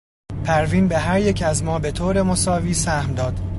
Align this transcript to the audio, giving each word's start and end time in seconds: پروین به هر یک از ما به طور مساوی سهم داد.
پروین 0.45 0.87
به 0.87 0.97
هر 0.97 1.19
یک 1.21 1.41
از 1.41 1.63
ما 1.63 1.79
به 1.79 1.91
طور 1.91 2.21
مساوی 2.21 2.73
سهم 2.73 3.13
داد. 3.13 3.39